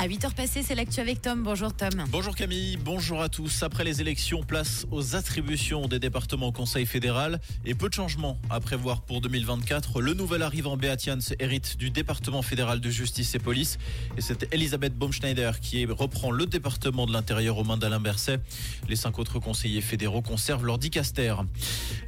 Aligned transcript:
À 0.00 0.06
8h 0.06 0.32
passées, 0.32 0.62
c'est 0.62 0.76
l'actu 0.76 1.00
avec 1.00 1.20
Tom. 1.20 1.42
Bonjour 1.42 1.74
Tom. 1.74 1.90
Bonjour 2.10 2.36
Camille, 2.36 2.76
bonjour 2.76 3.20
à 3.20 3.28
tous. 3.28 3.64
Après 3.64 3.82
les 3.82 4.00
élections, 4.00 4.44
place 4.44 4.86
aux 4.92 5.16
attributions 5.16 5.88
des 5.88 5.98
départements 5.98 6.46
au 6.46 6.52
Conseil 6.52 6.86
fédéral 6.86 7.40
et 7.64 7.74
peu 7.74 7.88
de 7.88 7.94
changements 7.94 8.38
à 8.48 8.60
prévoir 8.60 9.00
pour 9.00 9.20
2024. 9.20 10.00
Le 10.00 10.14
nouvel 10.14 10.42
arrivant 10.42 10.76
Beatians 10.76 11.18
hérite 11.40 11.78
du 11.78 11.90
département 11.90 12.42
fédéral 12.42 12.78
de 12.78 12.90
justice 12.90 13.34
et 13.34 13.40
police 13.40 13.76
et 14.16 14.20
c'est 14.20 14.46
Elisabeth 14.54 14.96
Baumschneider 14.96 15.50
qui 15.60 15.84
reprend 15.86 16.30
le 16.30 16.46
département 16.46 17.04
de 17.04 17.12
l'intérieur 17.12 17.58
aux 17.58 17.64
mains 17.64 17.76
d'Alain 17.76 17.98
Berset. 17.98 18.38
Les 18.88 18.94
cinq 18.94 19.18
autres 19.18 19.40
conseillers 19.40 19.80
fédéraux 19.80 20.22
conservent 20.22 20.64
leur 20.64 20.78
dicaster. 20.78 21.34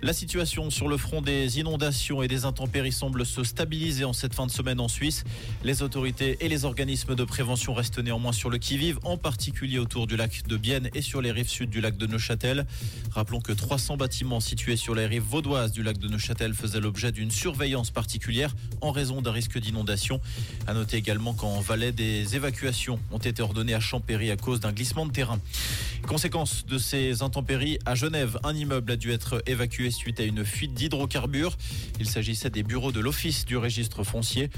La 0.00 0.12
situation 0.12 0.70
sur 0.70 0.86
le 0.86 0.96
front 0.96 1.22
des 1.22 1.58
inondations 1.58 2.22
et 2.22 2.28
des 2.28 2.44
intempéries 2.44 2.92
semble 2.92 3.26
se 3.26 3.42
stabiliser 3.42 4.04
en 4.04 4.12
cette 4.12 4.32
fin 4.32 4.46
de 4.46 4.52
semaine 4.52 4.78
en 4.78 4.86
Suisse. 4.86 5.24
Les 5.64 5.82
autorités 5.82 6.36
et 6.38 6.48
les 6.48 6.64
organismes 6.64 7.16
de 7.16 7.24
prévention 7.24 7.79
reste 7.80 7.98
néanmoins 7.98 8.32
sur 8.32 8.50
le 8.50 8.58
qui-vive, 8.58 8.98
en 9.04 9.16
particulier 9.16 9.78
autour 9.78 10.06
du 10.06 10.14
lac 10.14 10.42
de 10.46 10.58
Bienne 10.58 10.90
et 10.92 11.00
sur 11.00 11.22
les 11.22 11.32
rives 11.32 11.48
sud 11.48 11.70
du 11.70 11.80
lac 11.80 11.96
de 11.96 12.06
Neuchâtel. 12.06 12.66
Rappelons 13.10 13.40
que 13.40 13.52
300 13.52 13.96
bâtiments 13.96 14.40
situés 14.40 14.76
sur 14.76 14.94
les 14.94 15.06
rives 15.06 15.22
vaudoises 15.22 15.72
du 15.72 15.82
lac 15.82 15.96
de 15.96 16.06
Neuchâtel 16.06 16.52
faisaient 16.52 16.78
l'objet 16.78 17.10
d'une 17.10 17.30
surveillance 17.30 17.90
particulière 17.90 18.54
en 18.82 18.90
raison 18.90 19.22
d'un 19.22 19.32
risque 19.32 19.58
d'inondation. 19.58 20.20
À 20.66 20.74
noter 20.74 20.98
également 20.98 21.32
qu'en 21.32 21.58
Valais, 21.60 21.90
des 21.90 22.36
évacuations 22.36 23.00
ont 23.12 23.18
été 23.18 23.40
ordonnées 23.40 23.72
à 23.72 23.80
Champéry 23.80 24.30
à 24.30 24.36
cause 24.36 24.60
d'un 24.60 24.72
glissement 24.72 25.06
de 25.06 25.12
terrain. 25.12 25.40
Conséquence 26.06 26.66
de 26.66 26.76
ces 26.76 27.22
intempéries, 27.22 27.78
à 27.86 27.94
Genève, 27.94 28.38
un 28.44 28.54
immeuble 28.54 28.92
a 28.92 28.96
dû 28.96 29.10
être 29.10 29.42
évacué 29.46 29.90
suite 29.90 30.20
à 30.20 30.24
une 30.24 30.44
fuite 30.44 30.74
d'hydrocarbures. 30.74 31.56
Il 31.98 32.06
s'agissait 32.06 32.50
des 32.50 32.62
bureaux 32.62 32.92
de 32.92 33.00
l'Office 33.00 33.46
du 33.46 33.56
registre 33.56 34.04
foncier. 34.04 34.50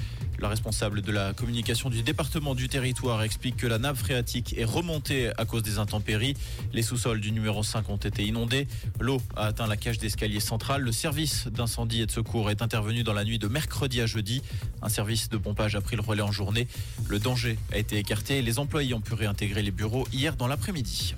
La 0.43 0.49
responsable 0.49 1.01
de 1.01 1.13
la 1.13 1.31
communication 1.31 1.89
du 1.89 2.03
département 2.03 2.53
du 2.53 2.67
territoire 2.67 3.23
explique 3.23 3.55
que 3.55 3.65
la 3.65 3.77
nappe 3.77 3.95
phréatique 3.95 4.53
est 4.57 4.65
remontée 4.65 5.31
à 5.37 5.45
cause 5.45 5.63
des 5.63 5.79
intempéries. 5.79 6.33
Les 6.73 6.81
sous-sols 6.81 7.21
du 7.21 7.31
numéro 7.31 7.63
5 7.63 7.89
ont 7.89 7.95
été 7.95 8.25
inondés. 8.25 8.67
L'eau 8.99 9.21
a 9.37 9.45
atteint 9.45 9.67
la 9.67 9.77
cage 9.77 9.99
d'escalier 9.99 10.41
central. 10.41 10.81
Le 10.81 10.91
service 10.91 11.47
d'incendie 11.47 12.01
et 12.01 12.07
de 12.07 12.11
secours 12.11 12.51
est 12.51 12.61
intervenu 12.61 13.03
dans 13.03 13.13
la 13.13 13.23
nuit 13.23 13.39
de 13.39 13.47
mercredi 13.47 14.01
à 14.01 14.05
jeudi. 14.05 14.41
Un 14.81 14.89
service 14.89 15.29
de 15.29 15.37
pompage 15.37 15.77
a 15.77 15.81
pris 15.81 15.95
le 15.95 16.01
relais 16.01 16.21
en 16.21 16.33
journée. 16.33 16.67
Le 17.07 17.19
danger 17.19 17.57
a 17.71 17.77
été 17.77 17.97
écarté 17.97 18.39
et 18.39 18.41
les 18.41 18.59
employés 18.59 18.93
ont 18.93 18.99
pu 18.99 19.13
réintégrer 19.13 19.61
les 19.61 19.71
bureaux 19.71 20.05
hier 20.11 20.35
dans 20.35 20.47
l'après-midi. 20.47 21.15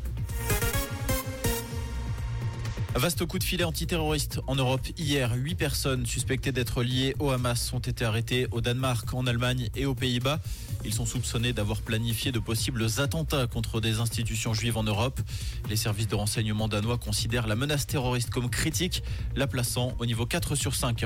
Vaste 2.98 3.26
coup 3.26 3.40
de 3.40 3.44
filet 3.44 3.66
antiterroriste 3.66 4.40
en 4.48 4.56
Europe. 4.56 4.88
Hier, 4.98 5.34
huit 5.36 5.56
personnes 5.56 6.06
suspectées 6.06 6.54
d'être 6.54 6.82
liées 6.82 7.14
au 7.20 7.30
Hamas 7.30 7.74
ont 7.74 7.80
été 7.80 8.06
arrêtées 8.06 8.48
au 8.52 8.62
Danemark, 8.62 9.14
en 9.14 9.28
Allemagne 9.28 9.70
et 9.76 9.86
aux 9.86 9.94
Pays-Bas. 9.94 10.40
Ils 10.86 10.94
sont 10.94 11.06
soupçonnés 11.08 11.52
d'avoir 11.52 11.82
planifié 11.82 12.32
de 12.32 12.38
possibles 12.38 12.86
attentats 13.00 13.48
contre 13.48 13.82
des 13.82 14.00
institutions 14.00 14.54
juives 14.54 14.78
en 14.78 14.84
Europe. 14.84 15.20
Les 15.68 15.76
services 15.76 16.08
de 16.08 16.14
renseignement 16.14 16.68
danois 16.68 17.00
considèrent 17.00 17.48
la 17.48 17.56
menace 17.56 17.88
terroriste 17.88 18.30
comme 18.30 18.52
critique, 18.52 19.02
la 19.36 19.48
plaçant 19.48 19.94
au 19.98 20.06
niveau 20.06 20.28
4 20.28 20.54
sur 20.54 20.76
5. 20.76 21.06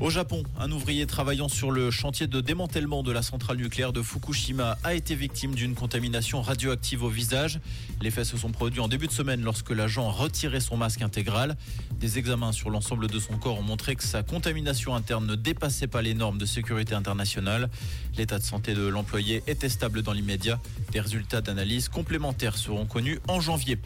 Au 0.00 0.10
Japon, 0.10 0.42
un 0.58 0.70
ouvrier 0.70 1.06
travaillant 1.06 1.48
sur 1.48 1.70
le 1.70 1.90
chantier 1.90 2.26
de 2.26 2.42
démantèlement 2.42 3.02
de 3.02 3.10
la 3.10 3.22
centrale 3.22 3.56
nucléaire 3.56 3.94
de 3.94 4.02
Fukushima 4.02 4.76
a 4.84 4.92
été 4.92 5.14
victime 5.14 5.54
d'une 5.54 5.74
contamination 5.74 6.42
radioactive 6.42 7.02
au 7.02 7.08
visage. 7.08 7.58
Les 8.02 8.10
faits 8.10 8.26
se 8.26 8.36
sont 8.36 8.52
produits 8.52 8.80
en 8.80 8.88
début 8.88 9.06
de 9.06 9.12
semaine 9.12 9.40
lorsque 9.40 9.70
l'agent 9.70 10.10
a 10.10 10.12
retiré 10.12 10.60
son 10.60 10.76
masque 10.76 11.00
intégral. 11.00 11.56
Des 11.98 12.18
examens 12.18 12.52
sur 12.52 12.68
l'ensemble 12.68 13.08
de 13.08 13.18
son 13.18 13.38
corps 13.38 13.58
ont 13.58 13.62
montré 13.62 13.96
que 13.96 14.04
sa 14.04 14.22
contamination 14.22 14.94
interne 14.94 15.26
ne 15.26 15.36
dépassait 15.36 15.86
pas 15.86 16.02
les 16.02 16.12
normes 16.12 16.36
de 16.36 16.46
sécurité 16.46 16.94
internationale. 16.94 17.70
L'état 18.18 18.38
de 18.38 18.44
santé 18.44 18.74
de 18.74 18.86
l'employé 18.86 19.05
était 19.46 19.68
stable 19.68 20.02
dans 20.02 20.12
l'immédiat. 20.12 20.60
Des 20.92 21.00
résultats 21.00 21.40
d'analyse 21.40 21.88
complémentaires 21.88 22.56
seront 22.56 22.86
connus 22.86 23.18
en 23.28 23.40
janvier. 23.40 23.78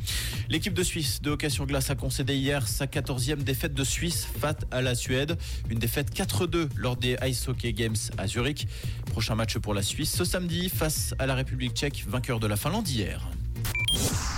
L'équipe 0.48 0.74
de 0.74 0.82
Suisse 0.82 1.22
de 1.22 1.30
hockey 1.30 1.50
sur 1.50 1.66
glace 1.66 1.90
a 1.90 1.94
concédé 1.94 2.36
hier 2.36 2.66
sa 2.66 2.86
14e 2.86 3.36
défaite 3.36 3.74
de 3.74 3.84
Suisse 3.84 4.26
face 4.40 4.56
à 4.70 4.82
la 4.82 4.94
Suède. 4.94 5.36
Une 5.68 5.78
défaite 5.78 6.14
4-2 6.14 6.68
lors 6.76 6.96
des 6.96 7.16
Ice 7.26 7.48
Hockey 7.48 7.72
Games 7.72 7.96
à 8.18 8.26
Zurich. 8.26 8.66
Prochain 9.12 9.34
match 9.34 9.58
pour 9.58 9.74
la 9.74 9.82
Suisse 9.82 10.12
ce 10.12 10.24
samedi 10.24 10.68
face 10.68 11.14
à 11.18 11.26
la 11.26 11.34
République 11.34 11.74
tchèque, 11.74 12.04
vainqueur 12.08 12.40
de 12.40 12.46
la 12.46 12.56
Finlande 12.56 12.88
hier. 12.88 13.28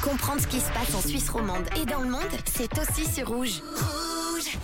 Comprendre 0.03 0.43
ce 0.43 0.47
qui 0.47 0.61
se 0.61 0.71
passe 0.73 0.95
en 0.95 1.01
Suisse 1.01 1.29
romande 1.29 1.65
et 1.81 1.87
dans 1.87 2.01
le 2.01 2.11
monde, 2.11 2.21
c'est 2.53 2.71
aussi 2.79 3.11
sur 3.11 3.29
Rouge. 3.29 3.63
Rouge 3.77 4.59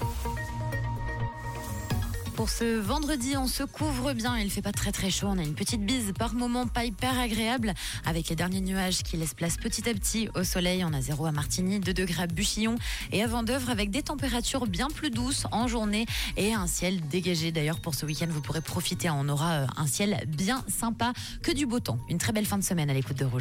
Pour 2.39 2.51
ce 2.51 2.79
vendredi, 2.79 3.37
on 3.37 3.49
se 3.49 3.65
couvre 3.65 4.13
bien. 4.13 4.39
Il 4.39 4.49
fait 4.49 4.63
pas 4.63 4.71
très 4.71 4.93
très 4.93 5.11
chaud. 5.11 5.27
On 5.29 5.39
a 5.39 5.43
une 5.43 5.57
petite 5.57 5.85
bise 5.85 6.13
par 6.17 6.35
moment, 6.35 6.69
pas 6.69 6.85
hyper 6.85 7.19
agréable, 7.19 7.75
avec 8.07 8.29
les 8.29 8.37
derniers 8.37 8.61
nuages 8.61 9.03
qui 9.03 9.17
laissent 9.17 9.35
place 9.35 9.57
petit 9.57 9.89
à 9.89 9.93
petit 9.93 10.29
au 10.37 10.45
soleil. 10.45 10.85
On 10.85 10.93
a 10.93 11.01
0 11.01 11.27
à 11.27 11.33
Martigny, 11.33 11.81
2 11.81 11.93
degrés 11.93 12.23
à 12.23 12.27
Buchillon 12.29 12.77
et 13.11 13.25
à 13.25 13.27
Vendœuvre, 13.27 13.71
avec 13.71 13.91
des 13.91 14.03
températures 14.05 14.69
bien 14.69 14.87
plus 14.87 15.11
douces 15.11 15.49
en 15.51 15.67
journée 15.67 16.07
et 16.37 16.55
un 16.55 16.69
ciel 16.69 17.01
dégagé. 17.09 17.51
D'ailleurs, 17.51 17.81
pour 17.81 17.97
ce 17.97 18.07
week-end, 18.07 18.29
vous 18.31 18.41
pourrez 18.41 18.61
profiter. 18.61 19.11
On 19.11 19.29
aura 19.29 19.55
euh, 19.55 19.67
un 19.77 19.89
ciel 19.89 20.25
bien 20.29 20.63
sympa, 20.69 21.15
que 21.43 21.51
du 21.51 21.67
beau 21.67 21.81
temps. 21.81 21.99
Une 22.09 22.19
très 22.19 22.33
belle 22.33 22.47
fin 22.47 22.57
de 22.57 22.63
semaine 22.63 22.89
à 22.89 22.95
l'écoute 22.95 23.19
de 23.19 23.25
Rouge. 23.25 23.37